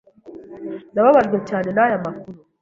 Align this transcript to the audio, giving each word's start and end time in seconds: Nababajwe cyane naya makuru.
Nababajwe 0.93 1.37
cyane 1.49 1.69
naya 1.77 1.97
makuru. 2.05 2.37